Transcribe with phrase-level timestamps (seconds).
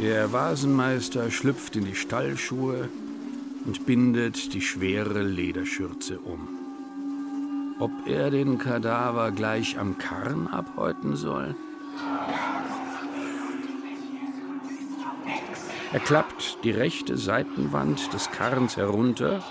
[0.00, 2.88] Der Vasenmeister schlüpft in die Stallschuhe
[3.66, 7.76] und bindet die schwere Lederschürze um.
[7.78, 11.54] Ob er den Kadaver gleich am Karren abhäuten soll?
[15.92, 19.44] Er klappt die rechte Seitenwand des Karrens herunter,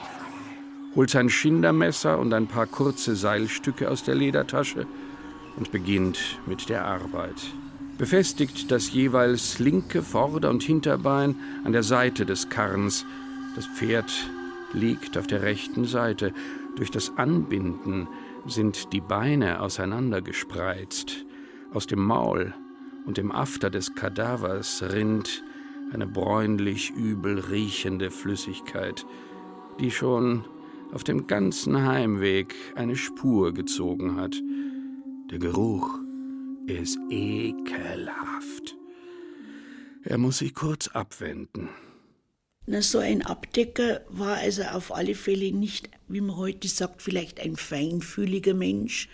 [0.96, 4.88] holt sein Schindermesser und ein paar kurze Seilstücke aus der Ledertasche
[5.58, 7.52] und beginnt mit der Arbeit.
[8.00, 11.36] Befestigt das jeweils linke Vorder- und Hinterbein
[11.66, 13.06] an der Seite des Karrens.
[13.58, 14.10] Das Pferd
[14.72, 16.32] liegt auf der rechten Seite.
[16.78, 18.08] Durch das Anbinden
[18.48, 21.26] sind die Beine auseinandergespreizt.
[21.74, 22.54] Aus dem Maul
[23.06, 25.44] und dem After des Kadavers rinnt
[25.92, 29.06] eine bräunlich übel riechende Flüssigkeit,
[29.82, 30.46] die schon
[30.94, 34.42] auf dem ganzen Heimweg eine Spur gezogen hat.
[35.32, 36.00] Der Geruch
[36.70, 38.76] ist ekelhaft.
[40.04, 41.70] Er muss sich kurz abwenden.
[42.66, 47.40] Na, so ein Abdecker war also auf alle Fälle nicht, wie man heute sagt, vielleicht
[47.40, 49.10] ein feinfühliger Mensch,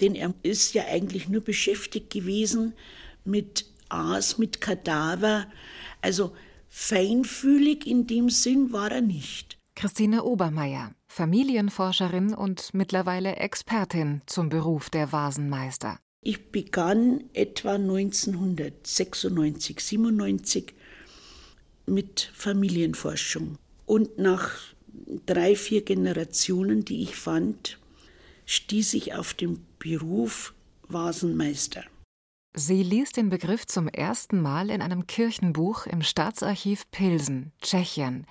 [0.00, 2.72] denn er ist ja eigentlich nur beschäftigt gewesen
[3.24, 5.46] mit Aas, mit Kadaver.
[6.00, 6.34] Also
[6.68, 9.58] feinfühlig in dem Sinn war er nicht.
[9.76, 15.98] Christine Obermeier, Familienforscherin und mittlerweile Expertin zum Beruf der Vasenmeister.
[16.26, 20.72] Ich begann etwa 1996, 97
[21.84, 23.58] mit Familienforschung.
[23.84, 24.52] Und nach
[25.26, 27.78] drei, vier Generationen, die ich fand,
[28.46, 30.54] stieß ich auf den Beruf
[30.88, 31.84] Vasenmeister.
[32.56, 38.26] Sie ließ den Begriff zum ersten Mal in einem Kirchenbuch im Staatsarchiv Pilsen, Tschechien.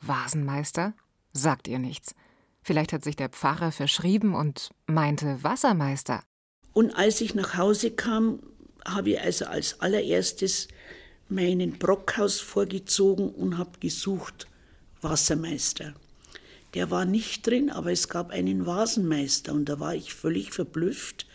[0.00, 0.94] Vasenmeister?
[1.34, 2.14] Sagt ihr nichts.
[2.62, 6.22] Vielleicht hat sich der Pfarrer verschrieben und meinte Wassermeister.
[6.72, 8.40] Und als ich nach Hause kam,
[8.84, 10.68] habe ich also als allererstes
[11.28, 14.46] meinen Brockhaus vorgezogen und habe gesucht
[15.00, 15.94] Wassermeister.
[16.74, 21.26] Der war nicht drin, aber es gab einen Vasenmeister und da war ich völlig verblüfft.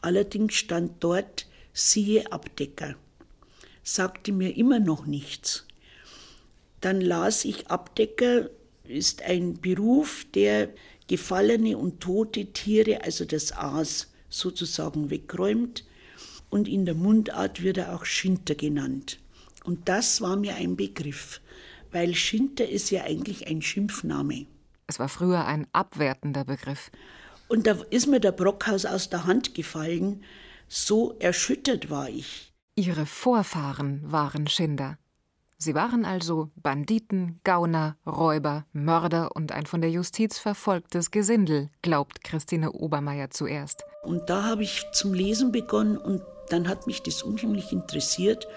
[0.00, 2.96] Allerdings stand dort siehe Abdecker.
[3.84, 5.66] Sagte mir immer noch nichts.
[6.80, 8.50] Dann las ich Abdecker,
[8.84, 10.70] ist ein Beruf, der
[11.06, 15.84] gefallene und tote Tiere, also das Aas, sozusagen wegräumt.
[16.48, 19.20] Und in der Mundart wird er auch Schinter genannt.
[19.64, 21.40] Und das war mir ein Begriff,
[21.92, 24.46] weil Schinter ist ja eigentlich ein Schimpfname.
[24.86, 26.90] Es war früher ein abwertender Begriff.
[27.48, 30.24] Und da ist mir der Brockhaus aus der Hand gefallen.
[30.68, 32.52] So erschüttert war ich.
[32.76, 34.98] Ihre Vorfahren waren Schinder.
[35.62, 42.24] Sie waren also Banditen, Gauner, Räuber, Mörder und ein von der Justiz verfolgtes Gesindel, glaubt
[42.24, 43.84] Christine Obermeier zuerst.
[44.02, 48.48] Und da habe ich zum Lesen begonnen und dann hat mich das unheimlich interessiert.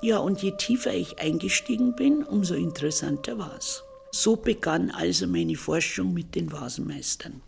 [0.00, 3.84] Ja, und je tiefer ich eingestiegen bin, umso interessanter war es.
[4.10, 7.42] So begann also meine Forschung mit den Vasenmeistern.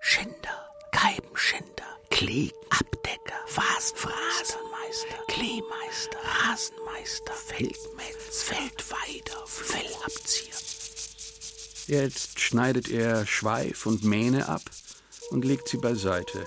[0.00, 3.34] Schinder, Geibenschinder, Klee, Abdecker,
[4.88, 6.18] Vasenmeister, Kleemeister,
[6.48, 10.54] Rasenmeister, Feldmetz, Feldweider, Fellabzieher.
[11.86, 14.62] Jetzt schneidet er Schweif und Mähne ab
[15.30, 16.42] und legt sie beiseite.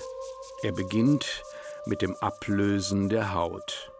[0.64, 1.44] Er beginnt
[1.86, 3.92] mit dem Ablösen der Haut,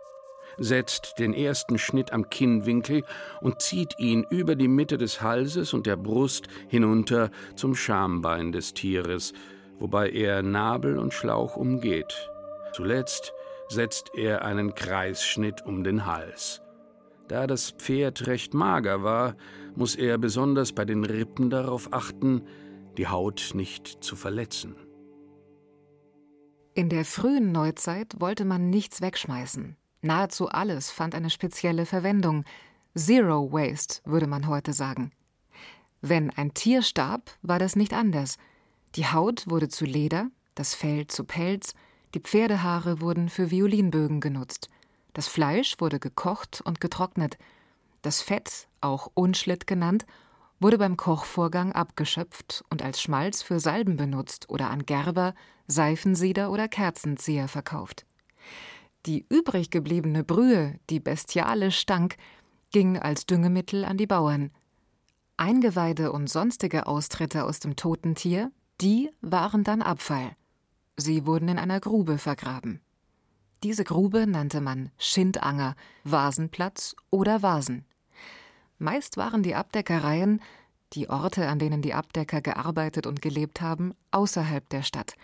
[0.59, 3.05] setzt den ersten Schnitt am Kinnwinkel
[3.43, 8.75] und zieht ihn über die Mitte des Halses und der Brust hinunter zum Schambein des
[8.75, 9.35] Tieres,
[9.79, 12.29] wobei er Nabel und Schlauch umgeht.
[12.73, 13.33] Zuletzt
[13.73, 16.63] setzt er einen Kreisschnitt um den Hals.
[17.29, 19.37] Da das Pferd recht mager war,
[19.75, 22.43] muss er besonders bei den Rippen darauf achten,
[22.99, 24.77] die Haut nicht zu verletzen.
[26.75, 29.77] In der frühen Neuzeit wollte man nichts wegschmeißen.
[30.01, 32.45] Nahezu alles fand eine spezielle Verwendung.
[32.95, 35.13] Zero Waste, würde man heute sagen.
[36.01, 38.37] Wenn ein Tier starb, war das nicht anders.
[38.97, 41.75] Die Haut wurde zu Leder, das Fell zu Pelz,
[42.15, 44.69] die Pferdehaare wurden für Violinbögen genutzt.
[45.15, 47.39] Das Fleisch wurde gekocht und getrocknet.
[48.03, 50.07] Das Fett, auch Unschlitt genannt,
[50.61, 55.35] wurde beim Kochvorgang abgeschöpft und als Schmalz für Salben benutzt oder an Gerber,
[55.67, 58.07] Seifensieder oder Kerzenzieher verkauft.
[59.07, 62.17] Die übrig gebliebene Brühe, die bestiale stank,
[62.71, 64.51] ging als Düngemittel an die Bauern.
[65.37, 70.37] Eingeweide und sonstige Austritte aus dem toten Tier, die waren dann Abfall.
[70.97, 72.81] Sie wurden in einer Grube vergraben.
[73.63, 77.85] Diese Grube nannte man Schindanger, Vasenplatz oder Vasen.
[78.79, 80.43] Meist waren die Abdeckereien,
[80.93, 85.15] die Orte, an denen die Abdecker gearbeitet und gelebt haben, außerhalb der Stadt,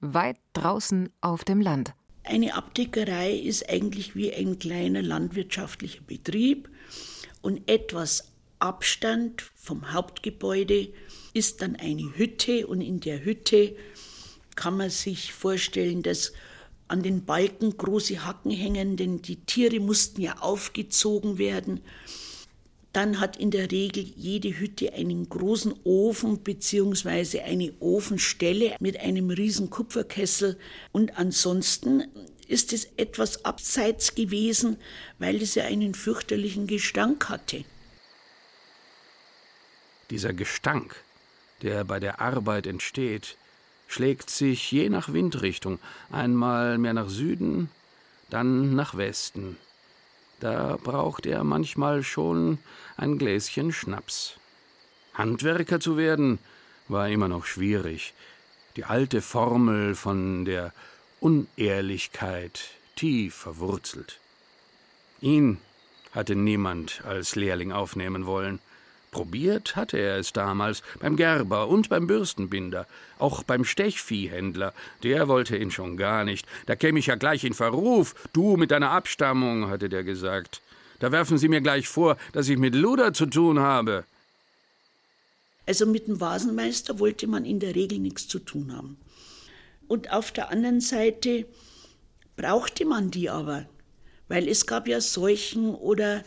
[0.00, 1.94] weit draußen auf dem Land.
[2.24, 6.70] Eine Abdeckerei ist eigentlich wie ein kleiner landwirtschaftlicher Betrieb
[7.42, 10.92] und etwas Abstand vom Hauptgebäude
[11.34, 13.74] ist dann eine Hütte und in der Hütte
[14.56, 16.32] kann man sich vorstellen, dass
[16.88, 21.80] an den Balken große Hacken hängen, denn die Tiere mussten ja aufgezogen werden.
[22.92, 27.40] Dann hat in der Regel jede Hütte einen großen Ofen bzw.
[27.40, 30.58] eine Ofenstelle mit einem riesen Kupferkessel.
[30.92, 32.04] Und ansonsten
[32.46, 34.76] ist es etwas abseits gewesen,
[35.18, 37.64] weil es ja einen fürchterlichen Gestank hatte.
[40.10, 41.02] Dieser Gestank,
[41.62, 43.38] der bei der Arbeit entsteht,
[43.92, 45.78] schlägt sich je nach Windrichtung
[46.10, 47.68] einmal mehr nach Süden,
[48.30, 49.58] dann nach Westen.
[50.40, 52.58] Da braucht er manchmal schon
[52.96, 54.38] ein Gläschen Schnaps.
[55.12, 56.38] Handwerker zu werden
[56.88, 58.14] war immer noch schwierig.
[58.76, 60.72] Die alte Formel von der
[61.20, 64.20] Unehrlichkeit tief verwurzelt.
[65.20, 65.58] Ihn
[66.12, 68.58] hatte niemand als Lehrling aufnehmen wollen.
[69.12, 72.86] Probiert hatte er es damals beim Gerber und beim Bürstenbinder,
[73.18, 74.72] auch beim Stechviehhändler.
[75.02, 76.46] Der wollte ihn schon gar nicht.
[76.64, 78.14] Da käme ich ja gleich in Verruf.
[78.32, 80.62] Du mit deiner Abstammung, hatte der gesagt.
[80.98, 84.04] Da werfen Sie mir gleich vor, dass ich mit Luder zu tun habe.
[85.66, 88.96] Also mit dem Vasenmeister wollte man in der Regel nichts zu tun haben.
[89.88, 91.44] Und auf der anderen Seite
[92.36, 93.66] brauchte man die aber,
[94.28, 96.24] weil es gab ja Seuchen oder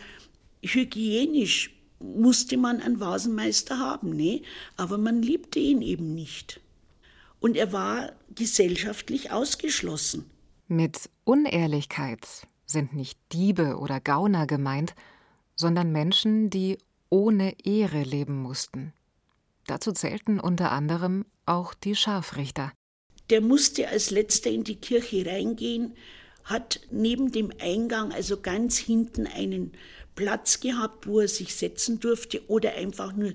[0.61, 4.41] hygienisch musste man einen Vasenmeister haben, ne?
[4.77, 6.59] aber man liebte ihn eben nicht.
[7.39, 10.25] Und er war gesellschaftlich ausgeschlossen.
[10.67, 12.25] Mit Unehrlichkeit
[12.65, 14.95] sind nicht Diebe oder Gauner gemeint,
[15.55, 16.77] sondern Menschen, die
[17.09, 18.93] ohne Ehre leben mussten.
[19.67, 22.71] Dazu zählten unter anderem auch die Scharfrichter.
[23.29, 25.93] Der musste als letzter in die Kirche reingehen,
[26.43, 29.71] hat neben dem Eingang, also ganz hinten, einen
[30.15, 33.33] Platz gehabt, wo er sich setzen durfte oder einfach nur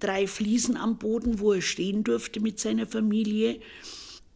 [0.00, 3.60] drei Fliesen am Boden, wo er stehen durfte mit seiner Familie.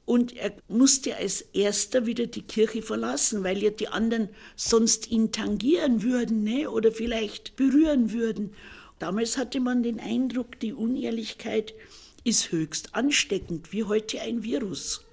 [0.05, 5.33] Und er musste als erster wieder die Kirche verlassen, weil ja die anderen sonst ihn
[5.33, 6.71] tangieren würden ne?
[6.71, 8.55] oder vielleicht berühren würden.
[8.99, 11.75] Damals hatte man den Eindruck, die Unehrlichkeit
[12.25, 15.05] ist höchst ansteckend, wie heute ein Virus.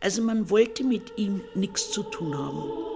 [0.00, 2.87] Also man wollte mit ihm nichts zu tun haben.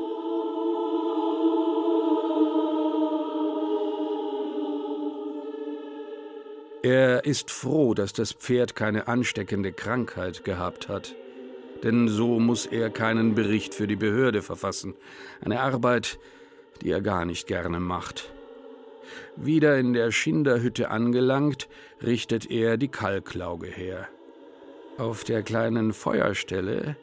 [6.82, 11.14] Er ist froh, dass das Pferd keine ansteckende Krankheit gehabt hat.
[11.84, 14.94] Denn so muss er keinen Bericht für die Behörde verfassen.
[15.44, 16.19] Eine Arbeit,
[16.81, 18.32] die er gar nicht gerne macht.
[19.37, 21.69] Wieder in der Schinderhütte angelangt,
[22.02, 24.08] richtet er die Kalklauge her.
[24.99, 26.96] Auf der kleinen Feuerstelle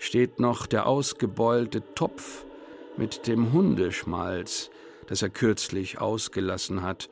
[0.00, 2.44] steht noch der ausgebeulte Topf
[2.96, 4.70] mit dem Hundeschmalz,
[5.06, 7.08] das er kürzlich ausgelassen hat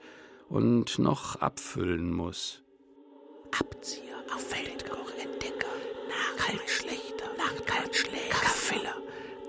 [0.48, 2.62] und noch abfüllen muss.
[3.58, 5.66] Abzieher, auf Feldkoch, Entdecker,
[6.36, 7.26] Kaltschlechter,
[7.66, 8.96] Kaltschläger, Filler,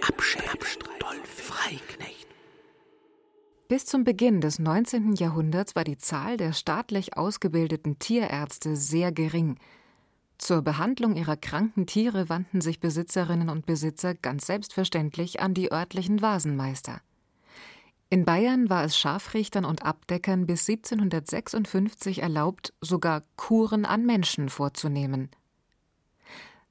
[0.02, 0.58] Abschäfer,
[1.00, 2.28] Dolphin, Freiknecht.
[3.68, 5.14] Bis zum Beginn des 19.
[5.14, 9.58] Jahrhunderts war die Zahl der staatlich ausgebildeten Tierärzte sehr gering.
[10.40, 16.22] Zur Behandlung ihrer kranken Tiere wandten sich Besitzerinnen und Besitzer ganz selbstverständlich an die örtlichen
[16.22, 17.02] Vasenmeister.
[18.12, 25.30] In Bayern war es Scharfrichtern und Abdeckern bis 1756 erlaubt, sogar Kuren an Menschen vorzunehmen.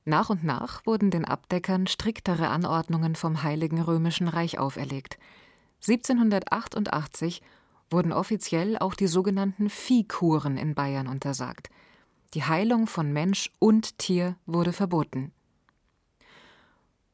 [0.05, 5.19] Nach und nach wurden den Abdeckern striktere Anordnungen vom Heiligen Römischen Reich auferlegt.
[5.87, 7.41] 1788
[7.89, 11.71] wurden offiziell auch die sogenannten Viehkuren in Bayern untersagt.
[12.35, 15.33] Die Heilung von Mensch und Tier wurde verboten.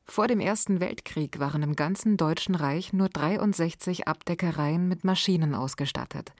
[0.06, 6.32] Vor dem Ersten Weltkrieg waren im ganzen Deutschen Reich nur 63 Abdeckereien mit Maschinen ausgestattet.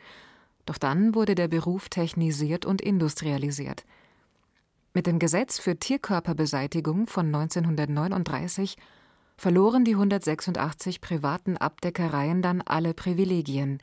[0.67, 3.85] Doch dann wurde der Beruf technisiert und industrialisiert.
[4.93, 8.77] Mit dem Gesetz für Tierkörperbeseitigung von 1939
[9.37, 13.79] verloren die 186 privaten Abdeckereien dann alle Privilegien.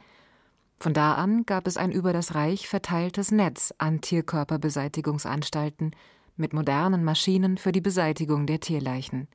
[0.80, 5.96] Von da an gab es ein über das Reich verteiltes Netz an Tierkörperbeseitigungsanstalten
[6.38, 9.28] mit modernen Maschinen für die Beseitigung der Tierleichen.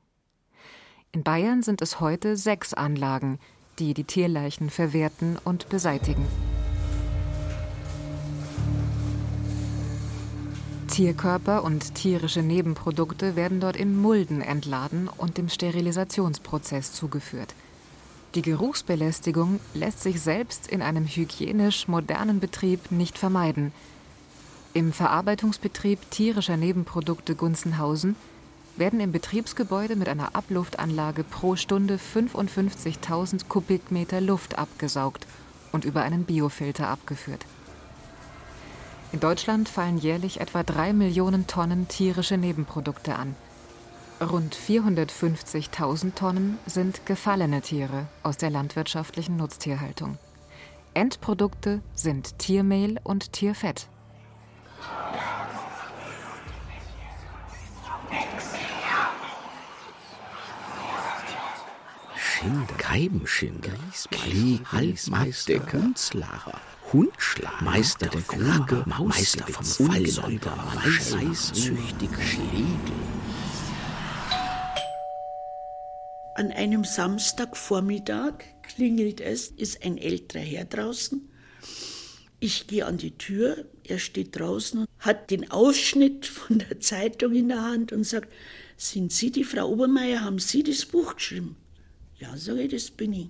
[1.13, 3.39] In Bayern sind es heute sechs Anlagen,
[3.79, 6.25] die die Tierleichen verwerten und beseitigen.
[10.87, 17.53] Tierkörper und tierische Nebenprodukte werden dort in Mulden entladen und dem Sterilisationsprozess zugeführt.
[18.35, 23.71] Die Geruchsbelästigung lässt sich selbst in einem hygienisch modernen Betrieb nicht vermeiden.
[24.73, 28.15] Im Verarbeitungsbetrieb tierischer Nebenprodukte Gunzenhausen
[28.77, 35.25] werden im Betriebsgebäude mit einer Abluftanlage pro Stunde 55.000 Kubikmeter Luft abgesaugt
[35.71, 37.45] und über einen Biofilter abgeführt.
[39.11, 43.35] In Deutschland fallen jährlich etwa drei Millionen Tonnen tierische Nebenprodukte an.
[44.19, 50.17] Rund 450.000 Tonnen sind gefallene Tiere aus der landwirtschaftlichen Nutztierhaltung.
[50.93, 53.87] Endprodukte sind Tiermehl und Tierfett.
[62.37, 63.71] Schinder, Keibenschinder,
[64.11, 66.61] Krieg, Halbmeister, Hundslacher,
[66.93, 72.93] Hundschlag, Meister der Krüge, Meister vom Fallsäuber, Weißzüchtiger Schlegel.
[76.35, 81.27] An einem Samstagvormittag klingelt es, ist ein älterer Herr draußen.
[82.39, 87.47] Ich gehe an die Tür, er steht draußen, hat den Ausschnitt von der Zeitung in
[87.47, 88.31] der Hand und sagt,
[88.75, 91.55] sind Sie die Frau Obermeier, haben Sie das Buch geschrieben?
[92.19, 93.29] Ja, sage ich, das bin ich.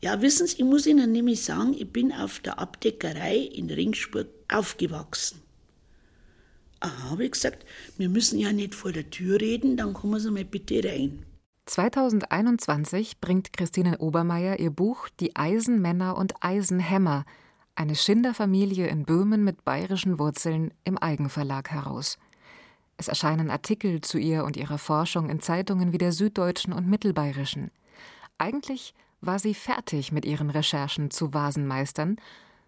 [0.00, 4.28] Ja, wissen Sie, ich muss Ihnen nämlich sagen, ich bin auf der Abdeckerei in Ringsburg
[4.48, 5.40] aufgewachsen.
[6.80, 7.64] Aha, habe ich gesagt,
[7.96, 11.24] wir müssen ja nicht vor der Tür reden, dann kommen Sie mal bitte rein.
[11.66, 17.24] 2021 bringt Christine Obermeier ihr Buch Die Eisenmänner und Eisenhämmer,
[17.74, 22.18] eine Schinderfamilie in Böhmen mit bayerischen Wurzeln im Eigenverlag heraus.
[22.96, 27.70] Es erscheinen Artikel zu ihr und ihrer Forschung in Zeitungen wie der Süddeutschen und Mittelbayerischen.
[28.38, 32.16] Eigentlich war sie fertig mit ihren Recherchen zu Vasenmeistern,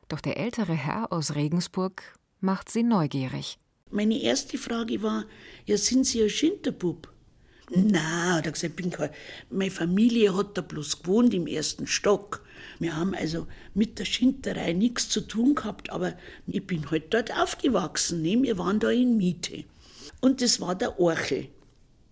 [0.08, 2.02] doch der ältere Herr aus Regensburg
[2.40, 3.58] macht sie neugierig.
[3.90, 5.24] Meine erste Frage war:
[5.64, 7.12] Ja, sind Sie ein Schinderbub?
[7.70, 9.10] Na, hat er gesagt, bin kein.
[9.50, 12.44] Meine Familie hat da bloß gewohnt im ersten Stock.
[12.78, 16.16] Wir haben also mit der Schinterei nichts zu tun gehabt, aber
[16.46, 18.22] ich bin halt dort aufgewachsen.
[18.22, 18.40] Ne?
[18.42, 19.64] Wir waren da in Miete.
[20.20, 21.48] Und das war der Orchel.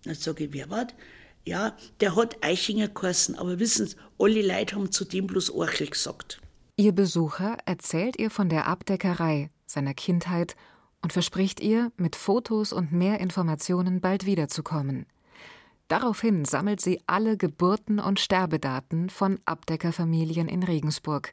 [0.03, 0.95] Dann sage ich, wer war das?
[1.45, 5.87] Ja, der hat Eichinger geheißen, aber wissen Sie, alle Leute haben zu dem bloß Orchel
[5.87, 6.41] gesagt.
[6.75, 10.55] Ihr Besucher erzählt ihr von der Abdeckerei, seiner Kindheit
[11.01, 15.05] und verspricht ihr, mit Fotos und mehr Informationen bald wiederzukommen.
[15.87, 21.31] Daraufhin sammelt sie alle Geburten- und Sterbedaten von Abdeckerfamilien in Regensburg.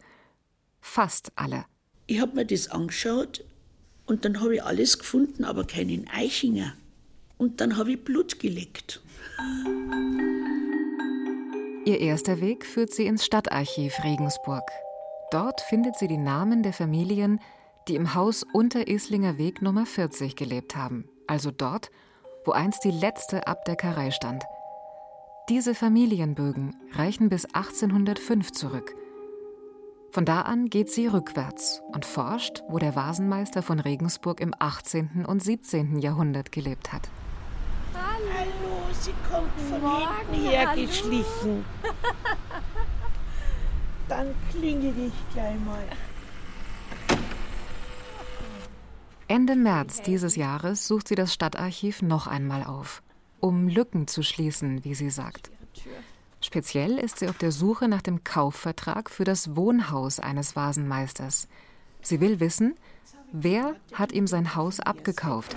[0.82, 1.64] Fast alle.
[2.06, 3.44] Ich habe mir das angeschaut
[4.06, 6.74] und dann habe ich alles gefunden, aber keinen Eichinger.
[7.38, 9.00] Und dann habe ich Blut geleckt.
[11.84, 14.62] Ihr erster Weg führt sie ins Stadtarchiv Regensburg.
[15.32, 17.40] Dort findet sie die Namen der Familien,
[17.88, 21.90] die im Haus unter Islinger Weg Nummer 40 gelebt haben, also dort,
[22.44, 24.44] wo einst die letzte Abdeckerei stand.
[25.48, 28.94] Diese Familienbögen reichen bis 1805 zurück.
[30.12, 35.24] Von da an geht sie rückwärts und forscht, wo der Vasenmeister von Regensburg im 18.
[35.26, 36.00] und 17.
[36.00, 37.08] Jahrhundert gelebt hat.
[37.94, 41.64] Hallo, sie kommt von hinten hergeschlichen.
[44.06, 45.82] Dann klingel ich gleich mal.
[49.28, 53.02] Ende März dieses Jahres sucht sie das Stadtarchiv noch einmal auf,
[53.40, 55.50] um Lücken zu schließen, wie sie sagt.
[56.42, 61.48] Speziell ist sie auf der Suche nach dem Kaufvertrag für das Wohnhaus eines Vasenmeisters.
[62.02, 62.74] Sie will wissen,
[63.32, 65.56] wer hat ihm sein Haus abgekauft.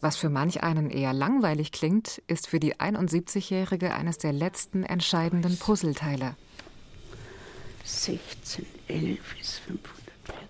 [0.00, 5.58] Was für manch einen eher langweilig klingt, ist für die 71-Jährige eines der letzten entscheidenden
[5.58, 6.36] Puzzleteile.
[7.84, 10.48] 16, 11 ist 540.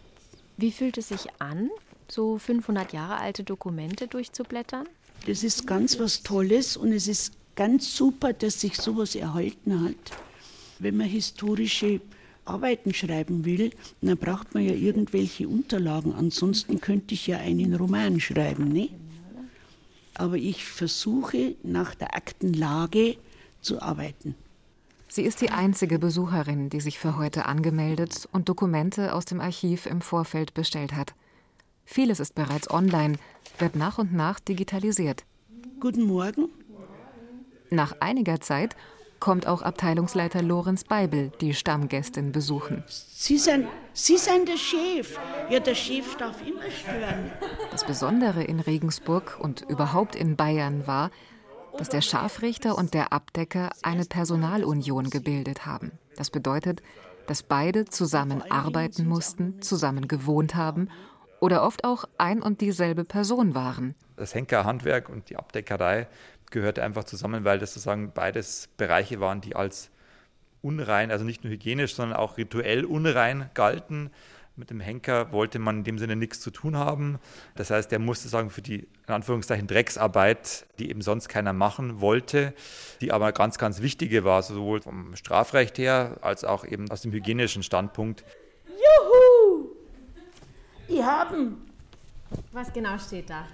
[0.58, 1.70] Wie fühlt es sich an,
[2.06, 4.86] so 500 Jahre alte Dokumente durchzublättern?
[5.26, 10.18] Das ist ganz was Tolles und es ist ganz super, dass sich sowas erhalten hat.
[10.78, 12.00] Wenn man historische
[12.44, 16.12] Arbeiten schreiben will, dann braucht man ja irgendwelche Unterlagen.
[16.12, 18.68] Ansonsten könnte ich ja einen Roman schreiben.
[18.68, 18.90] Ne?
[20.14, 23.16] Aber ich versuche nach der Aktenlage
[23.60, 24.34] zu arbeiten.
[25.08, 29.86] Sie ist die einzige Besucherin, die sich für heute angemeldet und Dokumente aus dem Archiv
[29.86, 31.14] im Vorfeld bestellt hat.
[31.84, 33.18] Vieles ist bereits online,
[33.58, 35.24] wird nach und nach digitalisiert.
[35.80, 36.48] Guten Morgen.
[37.72, 38.76] Nach einiger Zeit
[39.18, 42.84] kommt auch Abteilungsleiter Lorenz Beibel die Stammgästin besuchen.
[42.86, 45.18] Sie sind, Sie sind der Chef.
[45.48, 47.32] Ja, der Chef darf immer stören.
[47.70, 51.10] Das Besondere in Regensburg und überhaupt in Bayern war,
[51.78, 55.92] dass der Scharfrichter und der Abdecker eine Personalunion gebildet haben.
[56.16, 56.82] Das bedeutet,
[57.26, 60.90] dass beide zusammen arbeiten mussten, zusammen gewohnt haben
[61.40, 63.94] oder oft auch ein und dieselbe Person waren.
[64.16, 66.06] Das Henkerhandwerk und die Abdeckerei
[66.52, 69.90] gehörte einfach zusammen, weil das sozusagen beides Bereiche waren, die als
[70.62, 74.10] unrein, also nicht nur hygienisch, sondern auch rituell unrein galten.
[74.54, 77.18] Mit dem Henker wollte man in dem Sinne nichts zu tun haben.
[77.56, 82.00] Das heißt, er musste sagen, für die in Anführungszeichen Drecksarbeit, die eben sonst keiner machen
[82.02, 82.52] wollte,
[83.00, 87.12] die aber ganz, ganz wichtige war, sowohl vom Strafrecht her als auch eben aus dem
[87.12, 88.24] hygienischen Standpunkt.
[88.68, 89.70] Juhu!
[90.88, 91.66] Die haben.
[92.52, 93.46] Was genau steht da?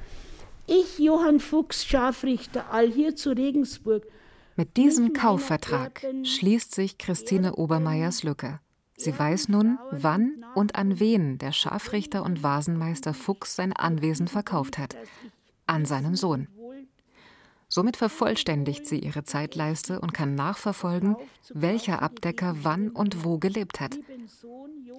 [0.71, 4.07] Ich, Johann Fuchs, Scharfrichter, all hier zu Regensburg.
[4.55, 8.61] Mit diesem Kaufvertrag schließt sich Christine Obermeiers Lücke.
[8.95, 14.77] Sie weiß nun, wann und an wen der Scharfrichter und Vasenmeister Fuchs sein Anwesen verkauft
[14.77, 14.95] hat.
[15.67, 16.49] An seinen Sohn.
[17.69, 21.17] Somit vervollständigt sie ihre Zeitleiste und kann nachverfolgen,
[21.55, 23.99] welcher Abdecker wann und wo gelebt hat.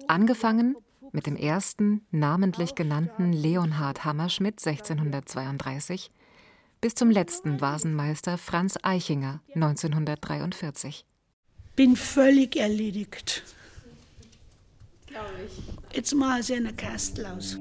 [0.08, 0.74] Angefangen
[1.12, 6.10] mit dem ersten namentlich genannten Leonhard Hammerschmidt 1632
[6.80, 11.04] bis zum letzten Vasenmeister Franz Eichinger 1943.
[11.76, 13.44] Bin völlig erledigt.
[15.92, 17.58] Jetzt mal sie eine Kastel aus.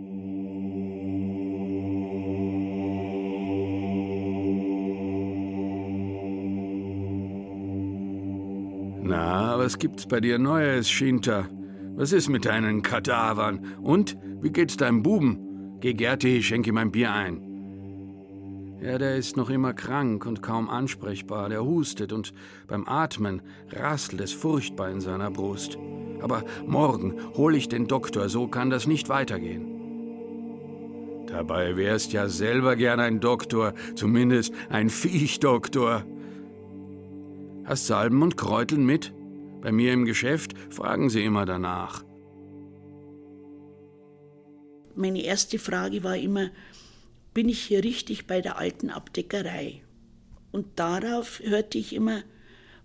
[9.01, 11.49] Na, was gibt's bei dir Neues, Schinter?
[11.99, 13.75] Was ist mit deinen Kadavern?
[13.81, 15.79] Und, wie geht's deinem Buben?
[15.81, 17.41] Geh, Gerti, schenke ihm ein Bier ein.
[18.81, 21.49] Ja, der ist noch immer krank und kaum ansprechbar.
[21.49, 22.31] Der hustet und
[22.67, 23.41] beim Atmen
[23.73, 25.77] rasselt es furchtbar in seiner Brust.
[26.21, 29.65] Aber morgen hole ich den Doktor, so kann das nicht weitergehen.
[31.27, 36.05] Dabei wärst ja selber gern ein Doktor, zumindest ein Viechdoktor.
[37.65, 39.11] Hast Salben und Kräuteln mit?
[39.61, 42.03] Bei mir im Geschäft fragen sie immer danach.
[44.95, 46.49] Meine erste Frage war immer,
[47.33, 49.81] bin ich hier richtig bei der alten Abdeckerei?
[50.51, 52.23] Und darauf hörte ich immer,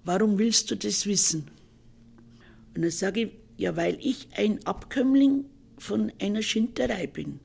[0.05, 1.51] warum willst du das wissen?
[2.75, 5.45] Und dann sage ich, ja, weil ich ein Abkömmling
[5.79, 7.41] von einer Schinterei bin.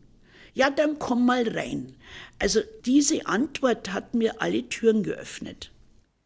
[0.53, 1.93] Ja, dann komm mal rein.
[2.39, 5.71] Also diese Antwort hat mir alle Türen geöffnet.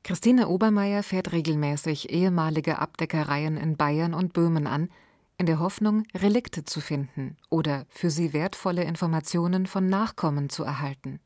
[0.03, 4.89] Christine Obermeier fährt regelmäßig ehemalige Abdeckereien in Bayern und Böhmen an,
[5.37, 11.21] in der Hoffnung, Relikte zu finden oder für sie wertvolle Informationen von Nachkommen zu erhalten.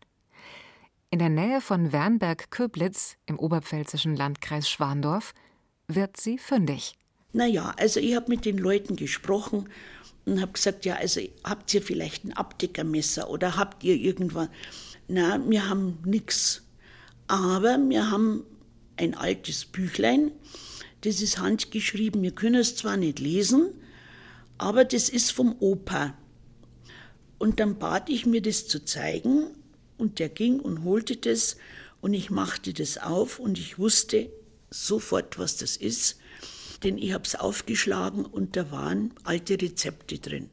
[1.10, 5.34] In der Nähe von Wernberg-Köblitz im oberpfälzischen Landkreis Schwandorf
[5.88, 6.94] wird sie fündig.
[7.34, 9.70] Naja, also ich habe mit den Leuten gesprochen
[10.26, 14.50] und habe gesagt, ja, also habt ihr vielleicht ein Abdeckermesser oder habt ihr irgendwann?
[15.08, 16.64] Na, wir haben nichts.
[17.28, 18.44] Aber wir haben
[18.98, 20.32] ein altes Büchlein,
[21.02, 22.22] das ist handgeschrieben.
[22.22, 23.70] Wir können es zwar nicht lesen,
[24.58, 26.16] aber das ist vom Opa.
[27.38, 29.48] Und dann bat ich mir das zu zeigen
[29.98, 31.58] und der ging und holte das
[32.02, 34.30] und ich machte das auf und ich wusste
[34.70, 36.18] sofort, was das ist
[36.84, 40.50] denn ich habe es aufgeschlagen und da waren alte Rezepte drin.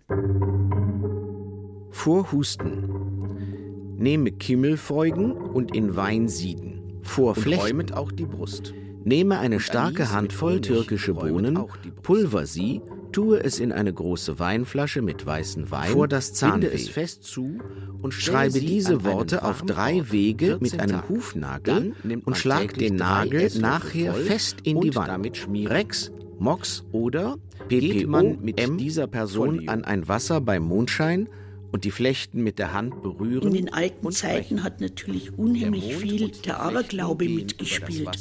[1.91, 3.97] Vor Husten.
[3.97, 6.84] Nehme Kimmelfeugen und in Wein sieden.
[7.05, 7.93] Vor Flechten.
[7.93, 8.75] auch die Brust.
[9.05, 11.59] Nehme eine starke Handvoll türkische Bohnen,
[12.03, 12.81] pulver sie,
[13.13, 16.69] tue es in eine große Weinflasche mit weißem Wein, vor das Zahnweh.
[16.73, 17.59] es fest zu
[18.03, 21.93] und schreibe diese Worte auf drei Wege mit einem Hufnagel
[22.25, 25.47] und schlag den Nagel nachher fest in die Wand.
[25.69, 27.37] Rex, Mox oder
[27.69, 31.29] geht man mit M dieser Person an ein Wasser beim Mondschein
[31.75, 33.49] und die Flechten mit der Hand berühren.
[33.49, 38.17] In den alten Zeiten hat natürlich unheimlich viel der Aberglaube mitgespielt.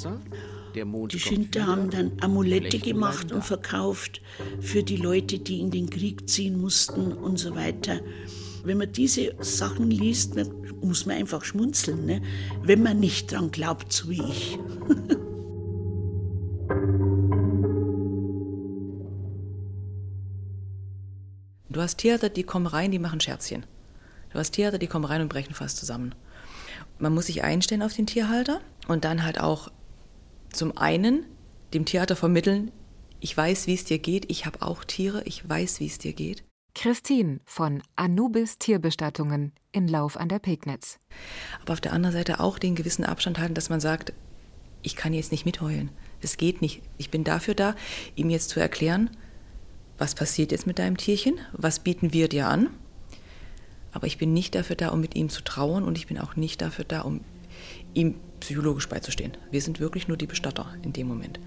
[0.74, 4.22] Die Schinter haben dann Amulette gemacht und verkauft
[4.60, 8.00] für die Leute, die in den Krieg ziehen mussten und so weiter.
[8.64, 10.34] Wenn man diese Sachen liest,
[10.82, 12.24] muss man einfach schmunzeln, ne?
[12.64, 14.58] wenn man nicht dran glaubt, so wie ich.
[21.84, 23.66] hast Theater, die kommen rein, die machen Scherzchen.
[24.32, 26.16] Du hast Theater, die kommen rein und brechen fast zusammen.
[26.98, 29.72] Man muss sich einstellen auf den Tierhalter und dann halt auch
[30.52, 31.26] zum einen
[31.74, 32.72] dem Theater vermitteln,
[33.20, 36.14] ich weiß, wie es dir geht, ich habe auch Tiere, ich weiß, wie es dir
[36.14, 36.44] geht.
[36.76, 41.00] Christine von Anubis Tierbestattungen in Lauf an der Pegnitz.
[41.62, 44.14] Aber auf der anderen Seite auch den gewissen Abstand halten, dass man sagt,
[44.82, 45.92] ich kann jetzt nicht mitheulen.
[46.22, 46.82] Das geht nicht.
[46.98, 47.76] Ich bin dafür da,
[48.16, 49.10] ihm jetzt zu erklären,
[50.04, 52.68] was passiert jetzt mit deinem Tierchen, was bieten wir dir an.
[53.94, 56.36] Aber ich bin nicht dafür da, um mit ihm zu trauern und ich bin auch
[56.36, 57.22] nicht dafür da, um
[57.94, 59.32] ihm psychologisch beizustehen.
[59.50, 61.40] Wir sind wirklich nur die Bestatter in dem Moment.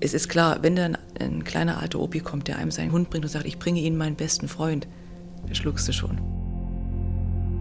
[0.00, 3.24] Es ist klar, wenn dann ein kleiner alter Opi kommt, der einem seinen Hund bringt
[3.24, 4.86] und sagt, ich bringe Ihnen meinen besten Freund,
[5.52, 6.20] schluckst du schon.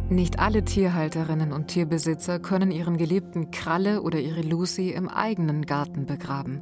[0.10, 6.06] Nicht alle Tierhalterinnen und Tierbesitzer können ihren geliebten Kralle oder ihre Lucy im eigenen Garten
[6.06, 6.60] begraben.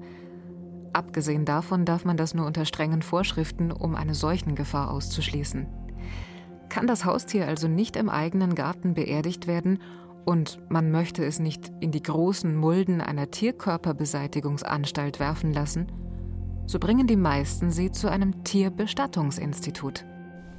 [0.96, 5.68] Abgesehen davon darf man das nur unter strengen Vorschriften, um eine Seuchengefahr auszuschließen.
[6.70, 9.80] Kann das Haustier also nicht im eigenen Garten beerdigt werden
[10.24, 15.92] und man möchte es nicht in die großen Mulden einer Tierkörperbeseitigungsanstalt werfen lassen,
[16.66, 20.06] so bringen die meisten sie zu einem Tierbestattungsinstitut.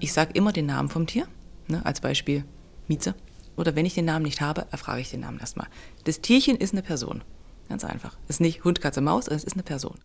[0.01, 1.27] Ich sage immer den Namen vom Tier,
[1.67, 2.45] ne, als Beispiel
[2.89, 3.15] Mieze.
[3.57, 5.69] Oder wenn ich den Namen nicht habe, erfrage ich den Namen erstmal.
[6.05, 7.25] Das Tierchen ist eine Person.
[7.71, 8.19] Ganz einfach.
[8.25, 9.97] Es ist nicht Hund, Katze, Maus, es ist eine Person.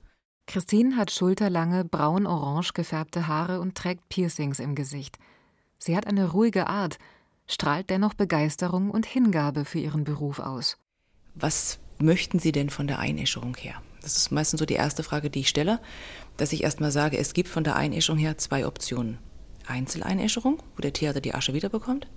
[0.47, 5.17] Christine hat schulterlange, braun-orange gefärbte Haare und trägt Piercings im Gesicht.
[5.77, 6.97] Sie hat eine ruhige Art,
[7.47, 10.77] strahlt dennoch Begeisterung und Hingabe für ihren Beruf aus.
[11.35, 13.81] Was möchten Sie denn von der Einäscherung her?
[14.01, 15.79] Das ist meistens so die erste Frage, die ich stelle,
[16.37, 19.19] dass ich erstmal sage, es gibt von der Einäscherung her zwei Optionen.
[19.67, 22.07] Einzeleinäscherung, wo der Tierhalter die Asche wiederbekommt,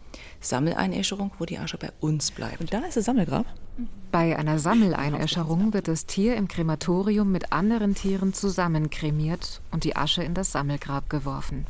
[0.40, 2.60] Sammeleinäscherung, wo die Asche bei uns bleibt.
[2.60, 3.46] Und da ist das Sammelgrab?
[4.12, 9.96] Bei einer Sammeleinäscherung wird das Tier im Krematorium mit anderen Tieren zusammen kremiert und die
[9.96, 11.66] Asche in das Sammelgrab geworfen.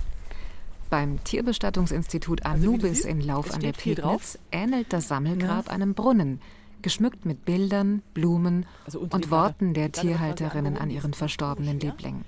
[0.91, 6.41] Beim Tierbestattungsinstitut also Anubis in Lauf an der Pegnitz ähnelt das Sammelgrab einem Brunnen,
[6.83, 12.25] geschmückt mit Bildern, Blumen also und Worten der Tierhalterinnen an ihren verstorbenen Liebling.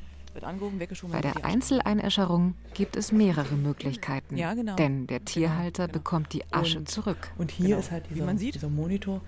[1.10, 4.76] Bei der Einzeleinäscherung gibt es mehrere Möglichkeiten, ja, genau.
[4.76, 5.98] denn der genau, Tierhalter genau.
[5.98, 7.30] bekommt die Asche und, zurück.
[7.38, 7.78] Und hier genau.
[7.78, 9.20] ist halt dieser, wie man sieht, dieser Monitor.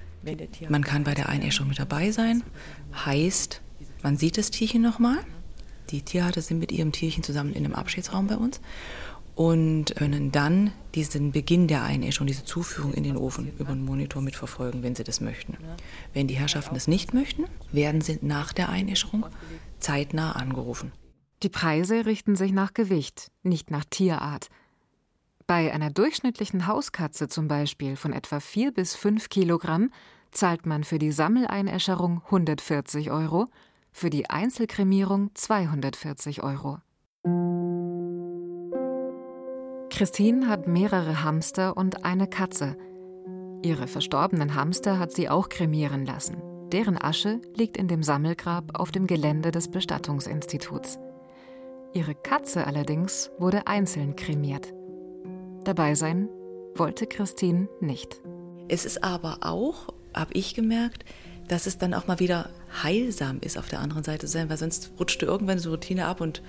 [0.69, 2.43] Man kann bei der Einäscherung mit dabei sein,
[3.05, 3.63] heißt,
[4.03, 5.19] man sieht das Tierchen nochmal.
[5.91, 8.61] Die Tierhalter sind mit ihrem Tierchen zusammen in einem Abschiedsraum bei uns
[9.39, 14.21] und können dann diesen Beginn der Einäschung, diese Zuführung in den Ofen über den Monitor
[14.21, 15.57] mitverfolgen, wenn sie das möchten.
[16.13, 19.25] Wenn die Herrschaften das nicht möchten, werden sie nach der Einäscherung
[19.79, 20.93] zeitnah angerufen.
[21.43, 24.49] Die Preise richten sich nach Gewicht, nicht nach Tierart.
[25.47, 29.91] Bei einer durchschnittlichen Hauskatze zum Beispiel von etwa 4 bis 5 Kilogramm
[30.31, 33.47] zahlt man für die Sammeleinäscherung 140 Euro,
[33.93, 36.79] für die Einzelkremierung 240 Euro.
[39.91, 42.77] Christine hat mehrere Hamster und eine Katze.
[43.63, 46.43] Ihre verstorbenen Hamster hat sie auch kremieren lassen.
[46.73, 50.99] Deren Asche liegt in dem Sammelgrab auf dem Gelände des Bestattungsinstituts.
[51.95, 54.75] Ihre Katze allerdings wurde einzeln kremiert.
[55.65, 56.29] Dabei sein
[56.75, 58.21] wollte Christine nicht.
[58.69, 61.07] Es ist aber auch, habe ich gemerkt,
[61.49, 62.51] dass es dann auch mal wieder
[62.83, 66.05] heilsam ist, auf der anderen Seite zu sein, weil sonst rutscht du irgendwann so Routine
[66.05, 66.43] ab und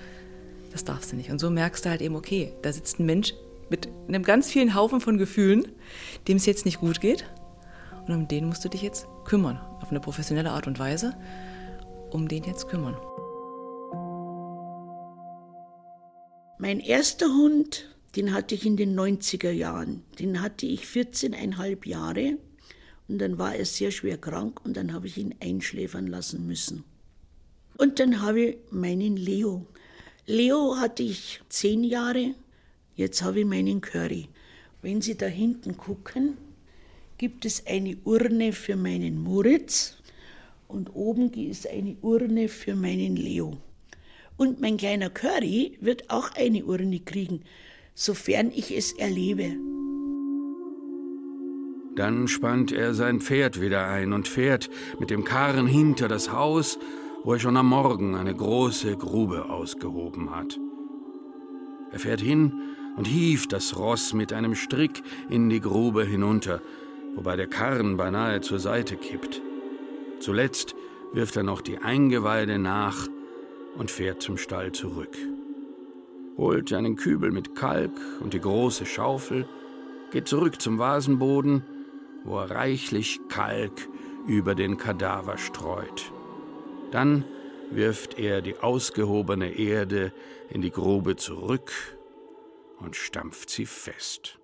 [0.70, 1.30] das darfst du nicht.
[1.30, 3.32] Und so merkst du halt eben, okay, da sitzt ein Mensch
[3.70, 5.66] mit einem ganz vielen Haufen von Gefühlen,
[6.28, 7.24] dem es jetzt nicht gut geht.
[8.10, 11.16] Und um den musst du dich jetzt kümmern, auf eine professionelle Art und Weise,
[12.10, 12.96] um den jetzt kümmern.
[16.58, 20.02] Mein erster Hund, den hatte ich in den 90er Jahren.
[20.18, 22.38] Den hatte ich 14,5 Jahre
[23.06, 26.82] und dann war er sehr schwer krank und dann habe ich ihn einschläfern lassen müssen.
[27.78, 29.66] Und dann habe ich meinen Leo.
[30.26, 32.34] Leo hatte ich zehn Jahre,
[32.96, 34.28] jetzt habe ich meinen Curry.
[34.82, 36.36] Wenn Sie da hinten gucken,
[37.20, 39.98] gibt es eine Urne für meinen Moritz
[40.68, 43.58] und oben ist eine Urne für meinen Leo.
[44.38, 47.42] Und mein kleiner Curry wird auch eine Urne kriegen,
[47.94, 49.54] sofern ich es erlebe.
[51.94, 56.78] Dann spannt er sein Pferd wieder ein und fährt mit dem Karren hinter das Haus
[57.22, 60.58] wo er schon am Morgen eine große Grube ausgehoben hat.
[61.92, 62.52] Er fährt hin
[62.96, 66.62] und hieft das Ross mit einem Strick in die Grube hinunter,
[67.20, 69.42] wobei der Karren beinahe zur Seite kippt.
[70.20, 70.74] Zuletzt
[71.12, 73.08] wirft er noch die Eingeweide nach
[73.76, 75.18] und fährt zum Stall zurück.
[76.38, 79.46] Holt einen Kübel mit Kalk und die große Schaufel,
[80.10, 81.62] geht zurück zum Vasenboden,
[82.24, 83.86] wo er reichlich Kalk
[84.26, 86.10] über den Kadaver streut.
[86.90, 87.26] Dann
[87.70, 90.14] wirft er die ausgehobene Erde
[90.48, 91.70] in die Grube zurück
[92.78, 94.39] und stampft sie fest.